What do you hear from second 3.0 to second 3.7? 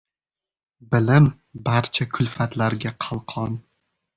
qalqon.